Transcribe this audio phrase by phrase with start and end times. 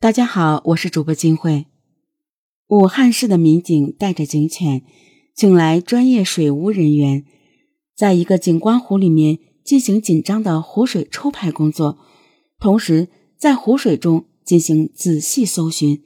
[0.00, 1.66] 大家好，我是主播金慧。
[2.68, 4.84] 武汉市的民警带着警犬，
[5.34, 7.24] 请来专业水务人员，
[7.96, 11.98] 在一个景观湖里面进行紧张的湖水抽排工作，
[12.60, 16.04] 同时在湖水中进行仔细搜寻。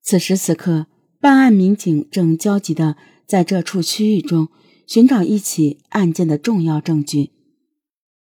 [0.00, 0.86] 此时此刻，
[1.20, 2.96] 办案民警正焦急的
[3.26, 4.50] 在这处区域中
[4.86, 7.32] 寻找一起案件的重要证据。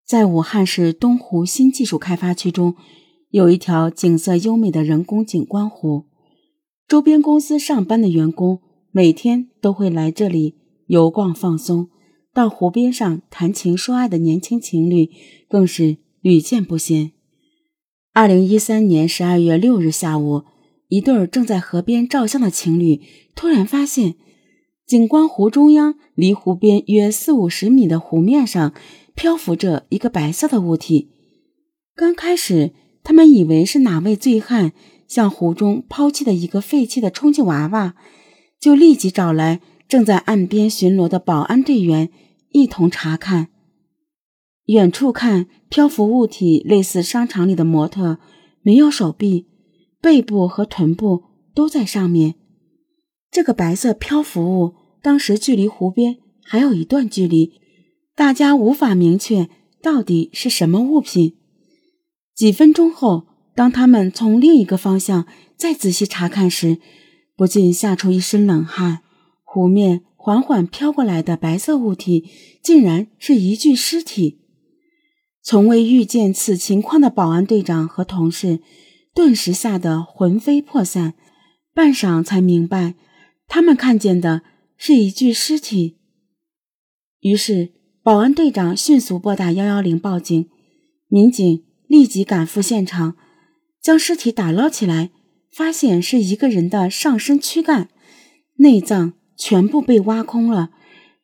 [0.06, 2.74] 在武汉市东湖新技术开发区中。
[3.32, 6.04] 有一条景色优美的人工景观湖，
[6.86, 11.88] 周边公司上班的员工每天都会来这里游逛放松，
[12.34, 15.08] 到湖边上谈情说爱的年轻情侣
[15.48, 17.12] 更是屡见不鲜。
[18.12, 20.42] 二零一三年十二月六日下午，
[20.88, 23.00] 一对正在河边照相的情侣
[23.34, 24.16] 突然发现，
[24.86, 28.74] 景观湖中央离湖边约四五十米的湖面上
[29.14, 31.12] 漂浮着一个白色的物体。
[31.94, 32.72] 刚开始。
[33.02, 34.72] 他们以为是哪位醉汉
[35.08, 37.94] 向湖中抛弃的一个废弃的充气娃娃，
[38.60, 42.10] 就立即找来正在岸边巡逻的保安队员
[42.50, 43.48] 一同查看。
[44.66, 48.18] 远处看，漂浮物体类似商场里的模特，
[48.62, 49.48] 没有手臂，
[50.00, 52.36] 背部和臀部都在上面。
[53.30, 57.54] 这个白色漂浮物当时距离湖边还有一段距离，
[58.14, 59.48] 大家无法明确
[59.82, 61.38] 到底是什么物品。
[62.34, 66.78] 几分钟后，当他们从另一个方向再仔细查看时，
[67.36, 69.00] 不禁吓出一身冷汗。
[69.44, 72.24] 湖面缓缓飘过来的白色物体，
[72.62, 74.40] 竟然是一具尸体。
[75.42, 78.60] 从未遇见此情况的保安队长和同事，
[79.12, 81.14] 顿时吓得魂飞魄散，
[81.74, 82.94] 半晌才明白，
[83.46, 84.42] 他们看见的
[84.78, 85.98] 是一具尸体。
[87.20, 87.72] 于是，
[88.02, 90.48] 保安队长迅速拨打幺幺零报警，
[91.08, 91.64] 民警。
[91.92, 93.16] 立即赶赴现场，
[93.82, 95.10] 将尸体打捞起来，
[95.54, 97.90] 发现是一个人的上身躯干，
[98.56, 100.70] 内脏全部被挖空了，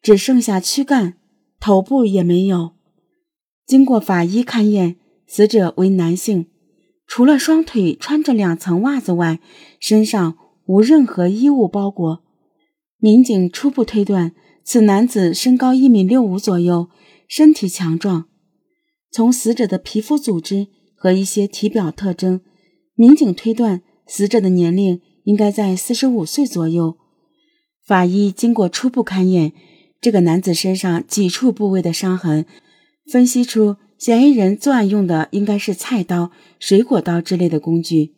[0.03, 1.15] 只剩下躯干，
[1.59, 2.73] 头部也没有。
[3.67, 4.97] 经过法医勘验，
[5.27, 6.49] 死者为男性，
[7.07, 9.41] 除了双腿穿着两层袜子外，
[9.81, 10.37] 身上
[10.67, 12.23] 无任何衣物包裹。
[12.99, 16.91] 民警初步推断，此男子身高一米六五左右，
[17.27, 18.27] 身体强壮。
[19.11, 22.41] 从死者的皮肤组织和一些体表特征，
[22.95, 26.97] 民警推断死者的年龄应该在四十五岁左右。
[27.87, 29.53] 法医经过初步勘验，
[30.01, 32.45] 这个男子身上几处部位的伤痕，
[33.11, 38.15] 分析出嫌疑人作案用的应该是菜刀、水果刀之类的工具。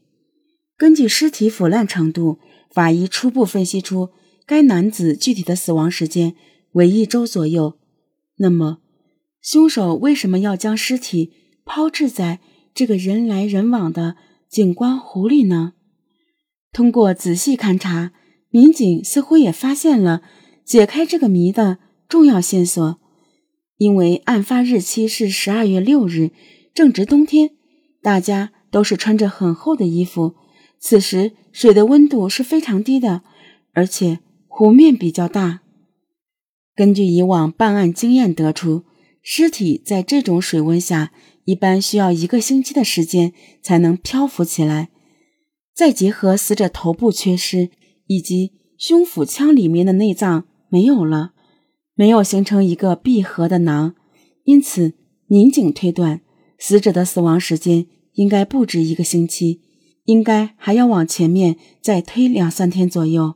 [0.76, 2.38] 根据尸体腐烂程度，
[2.70, 4.08] 法医初步分析出
[4.46, 6.34] 该男子具体的死亡时间
[6.72, 7.74] 为一周左右。
[8.38, 8.78] 那么，
[9.40, 11.32] 凶手为什么要将尸体
[11.64, 12.40] 抛掷在
[12.74, 14.16] 这个人来人往的
[14.48, 15.72] 景观湖里呢？
[16.72, 18.12] 通过仔细勘查，
[18.50, 20.22] 民警似乎也发现了
[20.64, 22.98] 解开这个谜的重要线索。
[23.78, 26.32] 因为案发日期是十二月六日，
[26.74, 27.52] 正值冬天，
[28.02, 30.34] 大家都是穿着很厚的衣服。
[30.78, 33.22] 此时水的温度是非常低的，
[33.72, 35.60] 而且湖面比较大。
[36.74, 38.84] 根据以往办案经验得出。
[39.22, 41.12] 尸体在这种水温下，
[41.44, 43.32] 一般需要一个星期的时间
[43.62, 44.88] 才能漂浮起来。
[45.74, 47.70] 再结合死者头部缺失，
[48.06, 51.32] 以及胸腹腔里面的内脏没有了，
[51.94, 53.94] 没有形成一个闭合的囊，
[54.44, 54.94] 因此
[55.26, 56.22] 民警推断，
[56.58, 59.60] 死者的死亡时间应该不止一个星期，
[60.04, 63.34] 应该还要往前面再推两三天左右。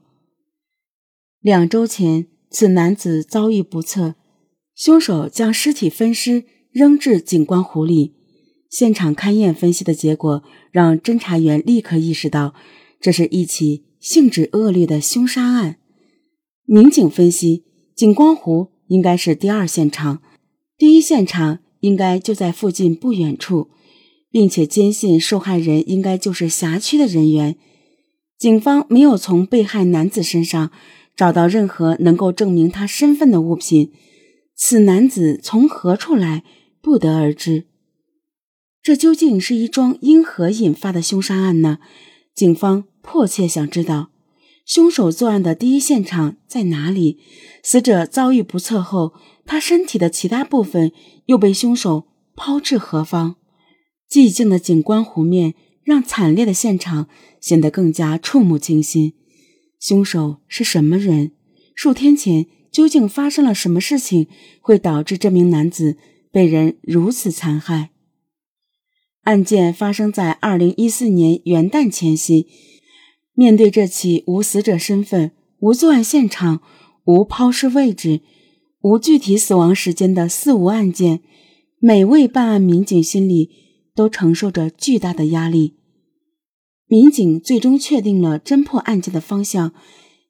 [1.40, 4.14] 两周前，此男子遭遇不测。
[4.74, 8.14] 凶手将尸体分尸扔至景观湖里，
[8.68, 10.42] 现场勘验分析的结果
[10.72, 12.54] 让侦查员立刻意识到，
[13.00, 15.76] 这是一起性质恶劣的凶杀案。
[16.66, 17.64] 民警分析，
[17.94, 20.20] 景观湖应该是第二现场，
[20.76, 23.68] 第一现场应该就在附近不远处，
[24.28, 27.56] 并且坚信受害人应该就是辖区的人员。
[28.36, 30.72] 警方没有从被害男子身上
[31.14, 33.92] 找到任何能够证明他身份的物品。
[34.56, 36.44] 此男子从何处来，
[36.80, 37.66] 不得而知。
[38.82, 41.78] 这究竟是一桩因何引发的凶杀案呢？
[42.34, 44.10] 警方迫切想知道，
[44.64, 47.18] 凶手作案的第一现场在哪里？
[47.62, 49.14] 死者遭遇不测后，
[49.44, 50.92] 他身体的其他部分
[51.26, 53.36] 又被凶手抛至何方？
[54.08, 57.08] 寂静的景观湖面让惨烈的现场
[57.40, 59.14] 显得更加触目惊心。
[59.80, 61.32] 凶手是什么人？
[61.74, 62.46] 数天前。
[62.74, 64.26] 究竟发生了什么事情，
[64.60, 65.96] 会导致这名男子
[66.32, 67.90] 被人如此残害？
[69.22, 72.48] 案件发生在二零一四年元旦前夕。
[73.34, 75.30] 面对这起无死者身份、
[75.60, 76.62] 无作案现场、
[77.04, 78.22] 无抛尸位置、
[78.80, 81.20] 无具体死亡时间的四无案件，
[81.78, 83.50] 每位办案民警心里
[83.94, 85.76] 都承受着巨大的压力。
[86.86, 89.72] 民警最终确定了侦破案件的方向：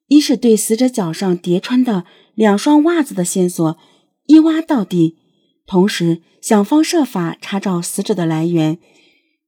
[0.07, 3.77] 一是对死者脚上叠穿的两双袜子的线索
[4.27, 5.17] 一挖到底，
[5.65, 8.77] 同时想方设法查找死者的来源。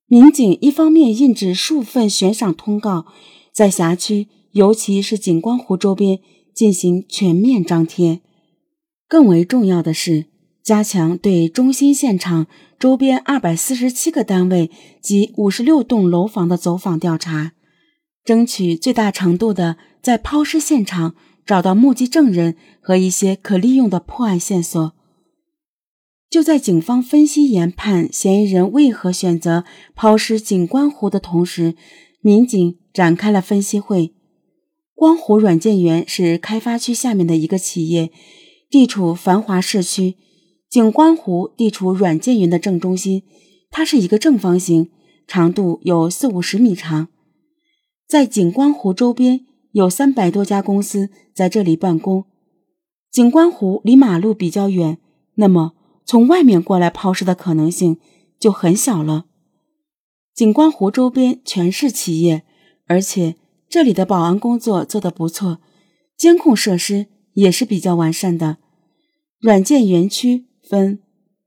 [0.07, 3.06] 民警一方面印制数份悬赏通告。
[3.54, 6.19] 在辖区，尤其是景观湖周边
[6.54, 8.21] 进行全面张贴。
[9.07, 10.25] 更为重要的是，
[10.63, 12.45] 加强对中心现场
[12.77, 14.69] 周边二百四十七个单位
[15.01, 17.53] 及五十六栋楼房的走访调查，
[18.24, 19.77] 争取最大程度的
[20.07, 21.15] 在抛尸现场
[21.45, 24.94] 找到目击证人和一些可利用的破案线索。
[26.30, 29.65] 就在警方分析研判嫌疑人为何选择
[29.95, 31.75] 抛尸景观湖的同时，
[32.21, 32.77] 民警。
[32.94, 34.15] 展开了分析会。
[34.95, 38.12] 光湖软件园是开发区下面的一个企业，
[38.71, 40.15] 地处繁华市区。
[40.68, 43.21] 景观湖地处软件园的正中心，
[43.69, 44.89] 它是一个正方形，
[45.27, 47.10] 长度有四五十米长。
[48.07, 49.45] 在景观湖周边
[49.77, 52.25] 有三百多家公司在这里办公。
[53.12, 54.97] 景观湖离马路比较远，
[55.35, 58.00] 那么从外面过来抛尸的可能性
[58.39, 59.27] 就很小了。
[60.33, 62.44] 景观湖周边全是企业。
[62.88, 63.35] 而且
[63.69, 65.59] 这里的保安工作做得不错，
[66.18, 68.57] 监控设施也是比较完善的。
[69.39, 71.00] 软件园区分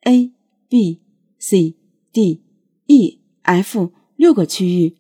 [0.03, 0.31] A、
[0.69, 1.01] B、
[1.39, 1.75] C、
[2.13, 2.45] D、
[2.87, 4.99] E、F 六个区域，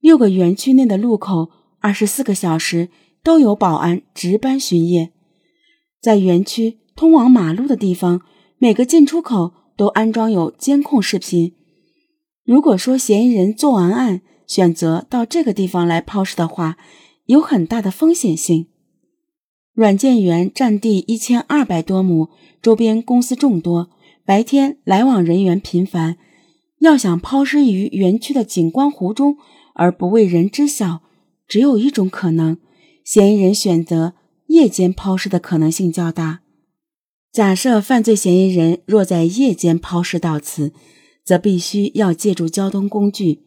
[0.00, 1.50] 六个园区内的路口
[1.86, 2.88] 二十四个小时
[3.22, 5.12] 都有保安值班巡夜。
[6.02, 8.22] 在园区通往马路的地方，
[8.58, 11.54] 每个进出口都安装有监控视频。
[12.44, 16.76] 如果说嫌疑人做完案，选择到这个地方来抛尸的话，
[17.26, 18.66] 有很大的风险性。
[19.72, 22.30] 软件园占地一千二百多亩，
[22.60, 23.90] 周边公司众多，
[24.24, 26.16] 白天来往人员频繁。
[26.80, 29.36] 要想抛尸于园区的景观湖中
[29.76, 31.02] 而不为人知晓，
[31.46, 32.58] 只有一种可能：
[33.04, 34.14] 嫌疑人选择
[34.46, 36.40] 夜间抛尸的可能性较大。
[37.32, 40.72] 假设犯罪嫌疑人若在夜间抛尸到此，
[41.24, 43.42] 则必须要借助交通工具。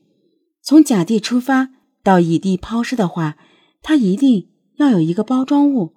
[0.62, 1.72] 从甲地出发
[2.04, 3.38] 到乙地抛尸的话，
[3.82, 5.94] 他一定要有一个包装物。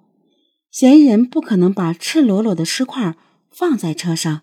[0.71, 3.15] 嫌疑人不可能把赤裸裸的尸块
[3.51, 4.41] 放在车上。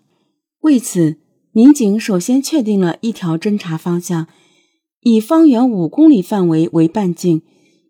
[0.61, 1.17] 为此，
[1.51, 4.27] 民警首先确定了一条侦查方向：
[5.01, 7.41] 以方圆五公里范围为半径，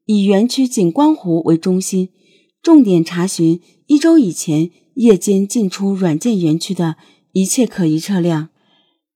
[0.05, 2.09] 以园区景观湖为中心，
[2.61, 6.95] 重点查询一周以前夜间进出软件园区的
[7.33, 8.49] 一切可疑车辆。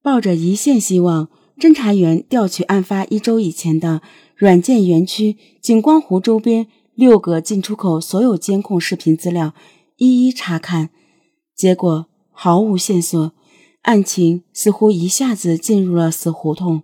[0.02, 1.28] 抱着一线希望。
[1.58, 4.02] 侦查员调取案发一周以前的
[4.36, 9.54] 软件园区景观湖周边六个进出口所有监控视频资料，
[9.96, 10.90] 一一查看，
[11.56, 13.32] 结果毫无线索，
[13.84, 16.82] 案情似乎一下子进入了死胡同。